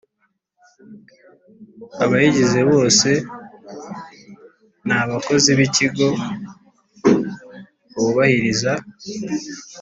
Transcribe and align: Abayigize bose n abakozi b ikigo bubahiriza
Abayigize 2.03 2.59
bose 2.71 3.09
n 4.87 4.89
abakozi 5.01 5.49
b 5.57 5.59
ikigo 5.67 6.07
bubahiriza 7.99 8.71